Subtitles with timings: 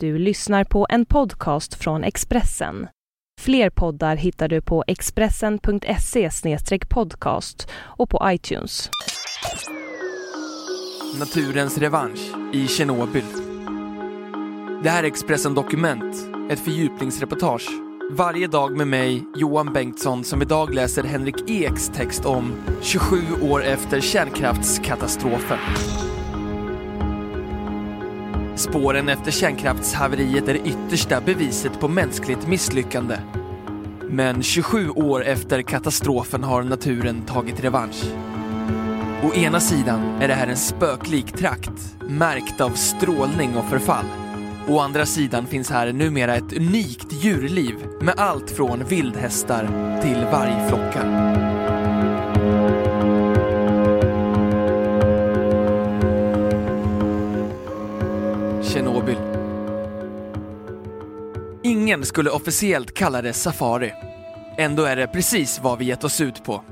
[0.00, 2.88] Du lyssnar på en podcast från Expressen.
[3.40, 6.30] Fler poddar hittar du på expressen.se
[6.88, 8.90] podcast och på iTunes.
[11.18, 12.20] Naturens revansch
[12.52, 13.24] i Tjernobyl.
[14.82, 16.14] Det här är Expressen Dokument,
[16.50, 17.68] ett fördjupningsreportage.
[18.10, 22.52] Varje dag med mig, Johan Bengtsson, som idag läser Henrik Eks text om
[22.82, 25.58] 27 år efter kärnkraftskatastrofen.
[28.56, 33.18] Spåren efter kärnkraftshaveriet är yttersta beviset på mänskligt misslyckande.
[34.08, 38.04] Men 27 år efter katastrofen har naturen tagit revansch.
[39.22, 44.06] Å ena sidan är det här en spöklik trakt, märkt av strålning och förfall.
[44.68, 49.68] Å andra sidan finns här numera ett unikt djurliv med allt från vildhästar
[50.02, 51.75] till vargflockar.
[61.86, 63.92] Ingen skulle officiellt kalla det safari.
[64.58, 66.64] Ändå är det precis vad vi gett oss ut på.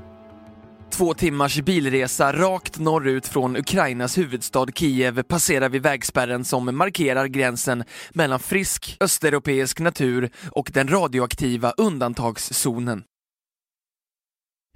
[0.91, 7.83] Två timmars bilresa rakt norrut från Ukrainas huvudstad Kiev passerar vi vägspärren som markerar gränsen
[8.13, 13.03] mellan frisk östeuropeisk natur och den radioaktiva undantagszonen.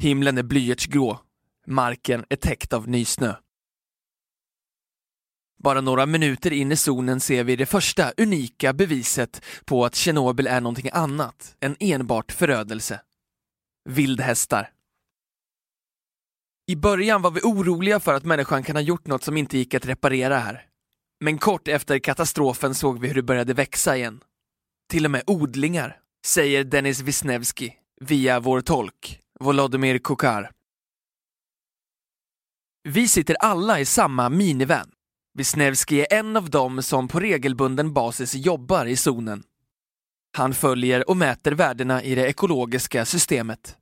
[0.01, 1.19] Himlen är blyertsgrå,
[1.67, 3.33] marken är täckt av nysnö.
[5.63, 10.47] Bara några minuter in i zonen ser vi det första unika beviset på att Tjernobyl
[10.47, 13.01] är någonting annat än enbart förödelse.
[13.89, 14.71] Vildhästar.
[16.67, 19.73] I början var vi oroliga för att människan kan ha gjort något som inte gick
[19.73, 20.65] att reparera här.
[21.19, 24.23] Men kort efter katastrofen såg vi hur det började växa igen.
[24.89, 30.51] Till och med odlingar, säger Denis Wisniewski via vår tolk, Volodymyr Kokar.
[32.83, 34.91] Vi sitter alla i samma minivan.
[35.39, 39.43] Wisniewski är en av dem som på regelbunden basis jobbar i zonen.
[40.37, 43.77] Han följer och mäter värdena i det ekologiska systemet.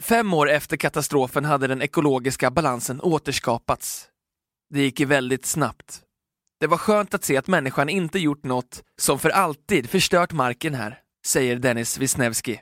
[0.00, 4.08] Fem år efter katastrofen hade den ekologiska balansen återskapats.
[4.74, 6.02] Det gick väldigt snabbt.
[6.60, 10.74] Det var skönt att se att människan inte gjort något som för alltid förstört marken
[10.74, 12.60] här, säger Dennis Wisniewski.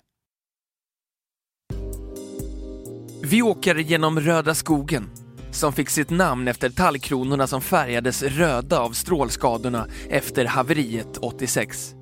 [3.23, 5.11] Vi åker genom Röda skogen,
[5.59, 11.95] som fick sitt namn efter tallkronorna som färgades röda av strålskadorna efter haveriet 86.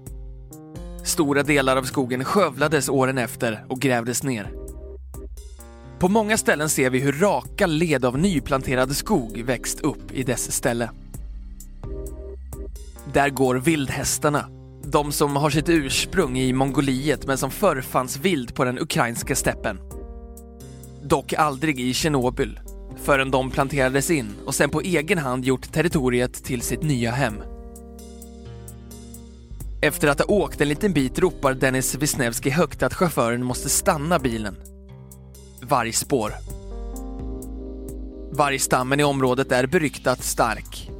[1.04, 4.52] Stora delar av skogen skövlades åren efter och grävdes ner.
[5.98, 10.52] På många ställen ser vi hur raka led av nyplanterad skog växt upp i dess
[10.52, 10.90] ställe.
[13.12, 14.48] Där går vildhästarna,
[14.84, 19.34] de som har sitt ursprung i Mongoliet men som förr fanns vild på den ukrainska
[19.34, 19.78] steppen.
[21.02, 22.60] Dock aldrig i Tjernobyl,
[23.06, 27.42] förrän de planterades in och sen på egen hand gjort territoriet till sitt nya hem.
[29.82, 34.18] Efter att ha åkt en liten bit ropar Dennis Wisniewski högt att chauffören måste stanna
[34.18, 34.56] bilen
[35.62, 36.32] vargspår.
[38.32, 40.90] Vargstammen i området är beryktat stark.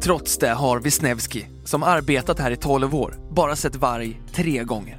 [0.00, 4.98] Trots det har Wisniewski, som arbetat här i 12 år, bara sett varg tre gånger.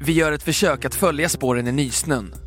[0.00, 2.43] Vi gör ett försök att följa spåren i nysnön.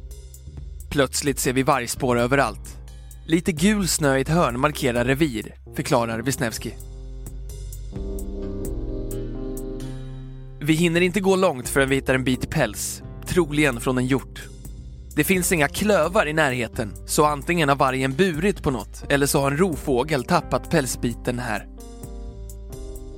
[0.90, 2.78] Plötsligt ser vi vargspår överallt.
[3.26, 6.74] Lite gul snö i ett hörn markerar revir, förklarar Wisniewski.
[10.62, 14.44] Vi hinner inte gå långt förrän vi hittar en bit päls troligen från en hjort.
[15.16, 19.42] Det finns inga klövar i närheten, så antingen har vargen burit på något eller så
[19.42, 21.68] har en rovfågel tappat pälsbiten här.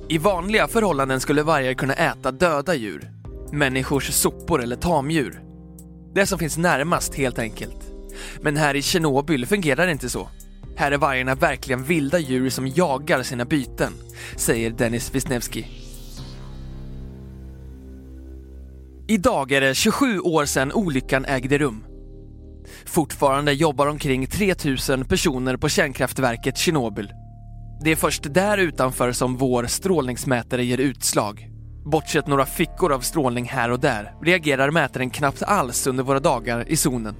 [0.08, 3.10] I vanliga förhållanden skulle vargar kunna äta döda djur,
[3.52, 5.49] människors sopor eller tamdjur.
[6.14, 7.92] Det som finns närmast helt enkelt.
[8.40, 10.28] Men här i Tjernobyl fungerar det inte så.
[10.76, 13.92] Här är vargarna verkligen vilda djur som jagar sina byten,
[14.36, 15.66] säger Dennis Wisniewski.
[19.08, 21.84] Idag är det 27 år sedan olyckan ägde rum.
[22.84, 27.12] Fortfarande jobbar omkring 3000 personer på kärnkraftverket Tjernobyl.
[27.84, 31.50] Det är först där utanför som vår strålningsmätare ger utslag.
[31.90, 36.68] Bortsett några fickor av strålning här och där reagerar mätaren knappt alls under våra dagar
[36.68, 37.16] i zonen.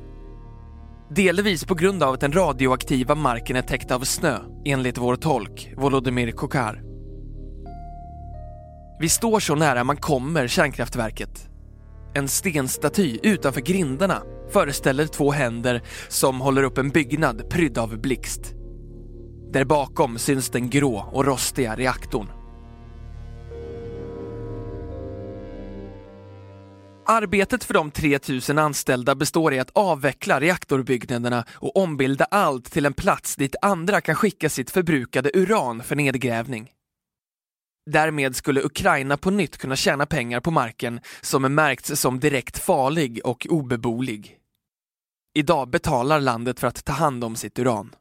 [1.11, 5.73] Delvis på grund av att den radioaktiva marken är täckt av snö, enligt vår tolk
[5.77, 6.83] Volodymyr Kokar.
[9.01, 11.51] Vi står så nära man kommer kärnkraftverket
[12.15, 18.55] en stenstaty utanför grindarna föreställer två händer som håller upp en byggnad prydd av blixt.
[19.53, 22.40] Där bakom syns den grå och rostiga reaktorn.
[27.11, 32.93] Arbetet för de 3000 anställda består i att avveckla reaktorbyggnaderna och ombilda allt till en
[32.93, 36.71] plats dit andra kan skicka sitt förbrukade uran för nedgrävning.
[37.91, 42.59] Därmed skulle Ukraina på nytt kunna tjäna pengar på marken som är märkt som direkt
[42.59, 44.37] farlig och obeboelig.
[45.35, 47.95] Idag betalar landet för att ta hand om sitt uran.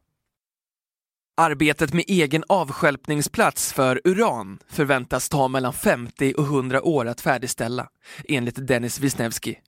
[1.40, 7.88] Arbetet med egen avskälpningsplats för uran förväntas ta mellan 50 och 100 år att färdigställa,
[8.28, 9.58] enligt Dennis Wisniewski.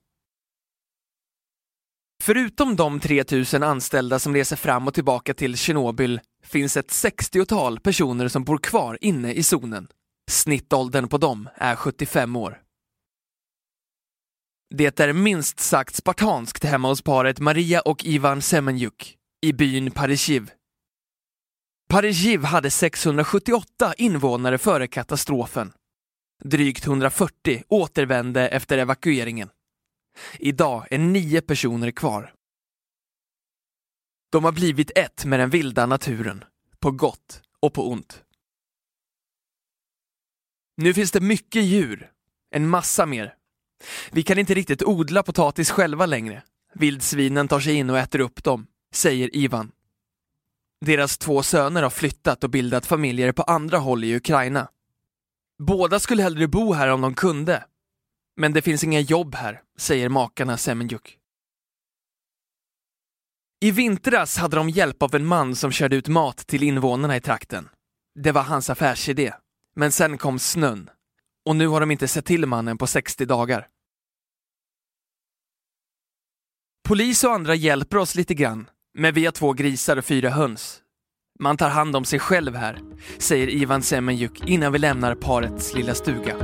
[2.23, 8.27] Förutom de 3000 anställda som reser fram och tillbaka till Tjernobyl finns ett 60-tal personer
[8.27, 9.87] som bor kvar inne i zonen.
[10.31, 12.61] Snittåldern på dem är 75 år.
[14.75, 20.51] Det är minst sagt spartanskt hemma hos paret Maria och Ivan Semenjuk i byn Parishiv
[21.89, 25.73] Parisjiv hade 678 invånare före katastrofen.
[26.43, 29.49] Drygt 140 återvände efter evakueringen.
[30.39, 32.33] Idag är nio personer kvar.
[34.31, 36.43] De har blivit ett med den vilda naturen,
[36.79, 38.23] på gott och på ont.
[40.77, 42.11] Nu finns det mycket djur,
[42.51, 43.35] en massa mer.
[44.11, 46.43] Vi kan inte riktigt odla potatis själva längre.
[46.73, 49.71] Vildsvinen tar sig in och äter upp dem, säger Ivan.
[50.85, 54.69] Deras två söner har flyttat och bildat familjer på andra håll i Ukraina.
[55.59, 57.65] Båda skulle hellre bo här om de kunde.
[58.35, 61.17] Men det finns inga jobb här, säger makarna Semenjuk.
[63.61, 67.21] I vintras hade de hjälp av en man som körde ut mat till invånarna i
[67.21, 67.69] trakten.
[68.15, 69.33] Det var hans affärsidé.
[69.75, 70.89] Men sen kom snön.
[71.45, 73.67] Och nu har de inte sett till mannen på 60 dagar.
[76.87, 80.79] Polis och andra hjälper oss lite grann, men vi har två grisar och fyra höns.
[81.39, 82.79] Man tar hand om sig själv här,
[83.17, 86.35] säger Ivan Semenjuk innan vi lämnar parets lilla stuga.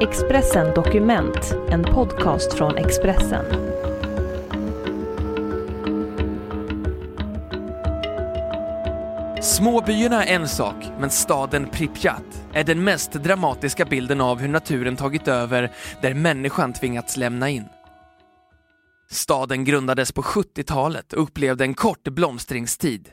[0.00, 3.69] Expressen Dokument, en podcast från Expressen.
[9.42, 14.96] Småbyarna är en sak, men staden Pripyat är den mest dramatiska bilden av hur naturen
[14.96, 15.72] tagit över
[16.02, 17.64] där människan tvingats lämna in.
[19.10, 23.08] Staden grundades på 70-talet och upplevde en kort blomstringstid.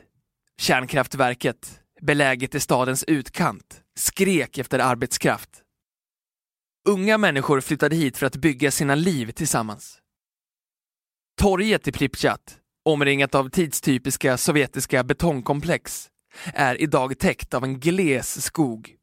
[0.60, 5.50] Kärnkraftverket, beläget i stadens utkant, skrek efter arbetskraft.
[6.88, 9.98] Unga människor flyttade hit för att bygga sina liv tillsammans.
[11.40, 16.10] Torget i Pripyat, omringat av tidstypiska sovjetiska betongkomplex,
[16.44, 18.94] är idag täckt av en gles skog.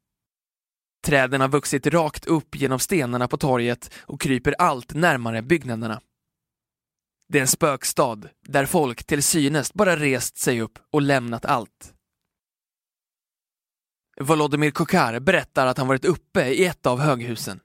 [1.06, 6.00] Träden har vuxit rakt upp genom stenarna på torget och kryper allt närmare byggnaderna.
[7.28, 11.94] Det är en spökstad där folk till synes bara rest sig upp och lämnat allt.
[14.20, 17.60] Volodymyr Kokar berättar att han varit uppe i ett av höghusen.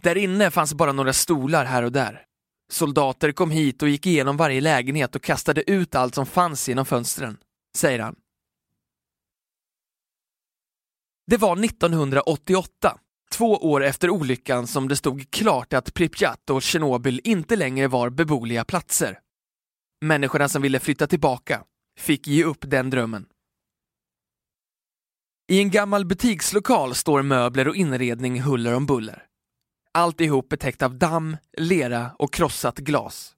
[0.00, 2.26] Där inne fanns bara några stolar här och där.
[2.70, 6.86] Soldater kom hit och gick igenom varje lägenhet och kastade ut allt som fanns genom
[6.86, 7.38] fönstren
[7.76, 8.16] säger han.
[11.26, 12.98] Det var 1988,
[13.30, 18.10] två år efter olyckan som det stod klart att Pripyat och Tjernobyl inte längre var
[18.10, 19.18] beboeliga platser.
[20.00, 21.64] Människorna som ville flytta tillbaka
[21.98, 23.26] fick ge upp den drömmen.
[25.48, 29.26] I en gammal butikslokal står möbler och inredning huller om buller.
[29.92, 33.34] Alltihop betäckt av damm, lera och krossat glas.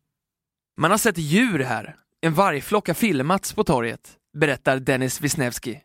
[0.76, 1.96] Man har sett djur här.
[2.20, 5.81] En vargflock har filmats på torget berättar Dennis Wisniewski.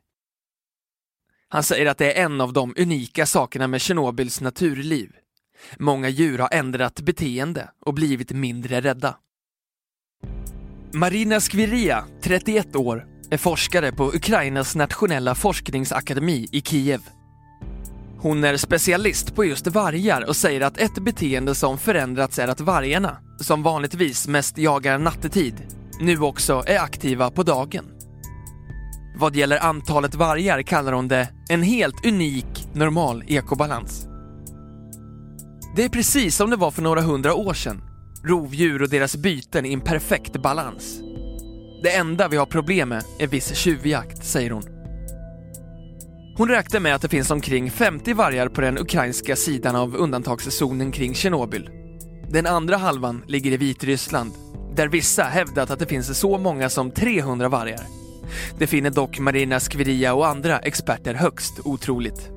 [1.49, 5.11] Han säger att det är en av de unika sakerna med Tjernobyls naturliv.
[5.77, 9.17] Många djur har ändrat beteende och blivit mindre rädda.
[10.91, 17.01] Marina Skviria, 31 år, är forskare på Ukrainas nationella forskningsakademi i Kiev.
[18.17, 22.59] Hon är specialist på just vargar och säger att ett beteende som förändrats är att
[22.59, 25.53] vargarna, som vanligtvis mest jagar nattetid,
[25.99, 27.98] nu också är aktiva på dagen.
[29.19, 34.07] Vad gäller antalet vargar kallar hon det en helt unik normal ekobalans.
[35.75, 37.81] Det är precis som det var för några hundra år sedan.
[38.23, 40.99] Rovdjur och deras byten i en perfekt balans.
[41.83, 44.63] Det enda vi har problem med är viss tjuvjakt, säger hon.
[46.37, 50.91] Hon räknar med att det finns omkring 50 vargar på den ukrainska sidan av undantagszonen
[50.91, 51.69] kring Tjernobyl.
[52.29, 54.31] Den andra halvan ligger i Vitryssland,
[54.75, 57.99] där vissa hävdat att det finns så många som 300 vargar.
[58.57, 62.29] Det finner dock Marina Skviria och andra experter högst otroligt.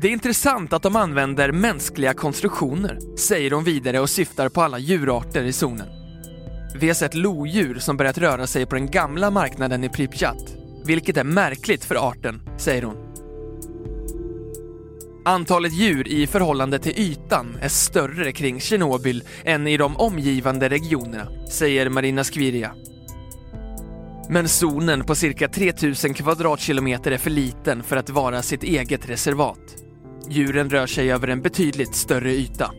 [0.00, 4.78] Det är intressant att de använder mänskliga konstruktioner, säger de vidare och syftar på alla
[4.78, 5.88] djurarter i zonen.
[6.74, 11.16] Vi har sett lodjur som börjat röra sig på den gamla marknaden i Pripyat, vilket
[11.16, 12.96] är märkligt för arten, säger hon.
[15.24, 21.28] Antalet djur i förhållande till ytan är större kring Tjernobyl än i de omgivande regionerna,
[21.50, 22.74] säger Marina Skviria.
[24.28, 29.76] Men zonen på cirka 3000 kvadratkilometer är för liten för att vara sitt eget reservat.
[30.28, 32.72] Djuren rör sig över en betydligt större yta.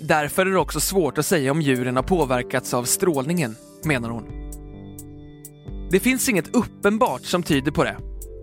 [0.00, 4.24] Därför är det också svårt att säga om djuren har påverkats av strålningen, menar hon.
[5.90, 7.96] Det finns inget uppenbart som tyder på det,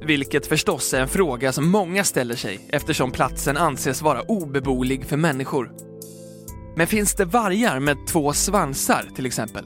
[0.05, 5.17] vilket förstås är en fråga som många ställer sig eftersom platsen anses vara obeboelig för
[5.17, 5.71] människor.
[6.75, 9.65] Men finns det vargar med två svansar till exempel?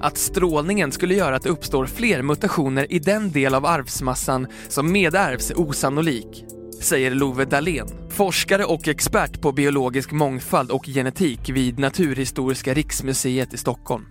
[0.00, 4.92] Att strålningen skulle göra att det uppstår fler mutationer i den del av arvsmassan som
[4.92, 6.44] medärvs är osannolik,
[6.80, 13.56] säger Love Dahlén, forskare och expert på biologisk mångfald och genetik vid Naturhistoriska riksmuseet i
[13.56, 14.04] Stockholm.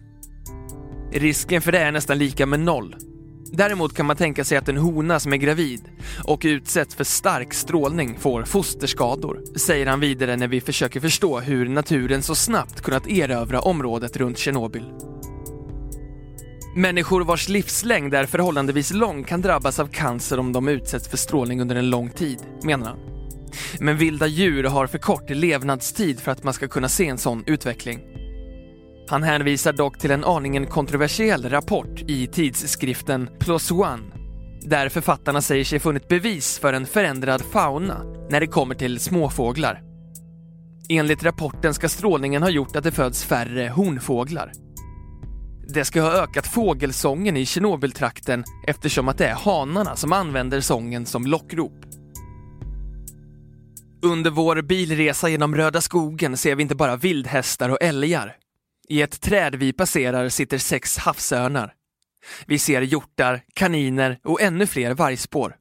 [1.12, 2.96] Risken för det är nästan lika med noll.
[3.56, 5.82] Däremot kan man tänka sig att en hona som är gravid
[6.24, 11.70] och utsätts för stark strålning får fosterskador, säger han vidare när vi försöker förstå hur
[11.70, 14.86] naturen så snabbt kunnat erövra området runt Tjernobyl.
[16.76, 21.62] Människor vars livslängd är förhållandevis lång kan drabbas av cancer om de utsätts för strålning
[21.62, 23.00] under en lång tid, menar han.
[23.80, 27.44] Men vilda djur har för kort levnadstid för att man ska kunna se en sån
[27.48, 28.00] utveckling.
[29.10, 34.04] Han hänvisar dock till en aningen kontroversiell rapport i tidskriften Plus One
[34.62, 39.82] där författarna säger sig funnit bevis för en förändrad fauna när det kommer till småfåglar.
[40.90, 44.63] Enligt rapporten ska strålningen ha gjort att det föds färre honfåglar.
[45.68, 51.06] Det ska ha ökat fågelsången i Tjernobyltrakten eftersom att det är hanarna som använder sången
[51.06, 51.86] som lockrop.
[54.02, 58.38] Under vår bilresa genom Röda skogen ser vi inte bara vildhästar och älgar.
[58.88, 61.74] I ett träd vi passerar sitter sex havsörnar.
[62.46, 65.56] Vi ser hjortar, kaniner och ännu fler vargspår.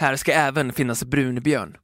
[0.00, 1.76] Här ska även finnas brunbjörn.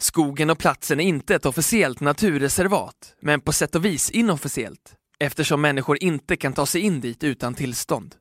[0.00, 5.60] Skogen och platsen är inte ett officiellt naturreservat, men på sätt och vis inofficiellt eftersom
[5.60, 8.14] människor inte kan ta sig in dit utan tillstånd.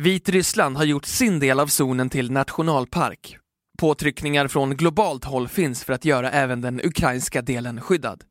[0.00, 3.38] Vitryssland har gjort sin del av zonen till nationalpark.
[3.78, 8.24] Påtryckningar från globalt håll finns för att göra även den ukrainska delen skyddad.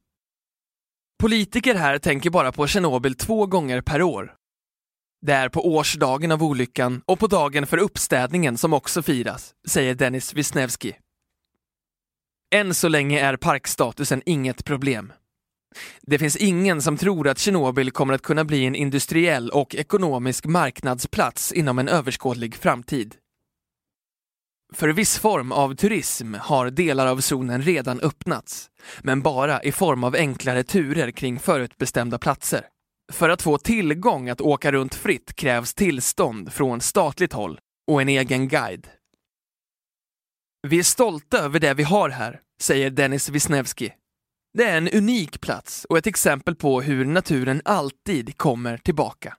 [1.20, 4.36] Politiker här tänker bara på Tjernobyl två gånger per år.
[5.22, 9.96] Det är på årsdagen av olyckan och på dagen för uppstädningen som också firas, säger
[9.96, 10.96] Denis Wisniewski.
[12.56, 15.14] Än så länge är parkstatusen inget problem.
[16.02, 20.46] Det finns ingen som tror att Tjernobyl kommer att kunna bli en industriell och ekonomisk
[20.46, 23.16] marknadsplats inom en överskådlig framtid.
[24.74, 28.70] För viss form av turism har delar av zonen redan öppnats,
[29.02, 32.66] men bara i form av enklare turer kring förutbestämda platser.
[33.14, 37.60] För att få tillgång att åka runt fritt krävs tillstånd från statligt håll
[37.92, 38.88] och en egen guide.
[40.68, 43.94] Vi är stolta över det vi har här, säger Denis Wisniewski.
[44.58, 49.34] Det är en unik plats och ett exempel på hur naturen alltid kommer tillbaka.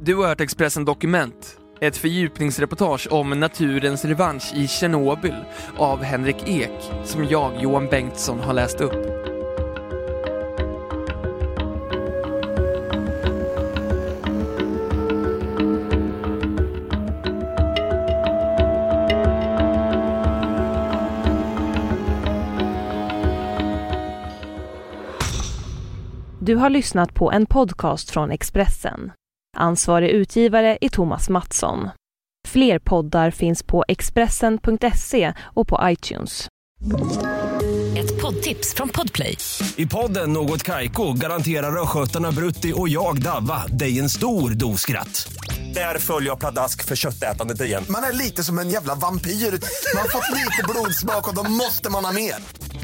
[0.00, 5.44] Du har hört Expressen Dokument, ett fördjupningsreportage om naturens revansch i Tjernobyl
[5.76, 9.25] av Henrik Ek, som jag, Johan Bengtsson, har läst upp.
[26.46, 29.12] Du har lyssnat på en podcast från Expressen.
[29.56, 31.88] Ansvarig utgivare är Thomas Mattsson.
[32.48, 36.48] Fler poddar finns på Expressen.se och på iTunes.
[37.96, 39.36] Ett poddtips från Podplay.
[39.76, 45.28] I podden Något Kaiko garanterar östgötarna Brutti och jag, Davva, dig en stor dos skratt.
[45.74, 47.84] Där följer jag pladask för köttätandet igen.
[47.88, 49.30] Man är lite som en jävla vampyr.
[49.30, 52.34] Man har fått lite blodsmak och då måste man ha mer.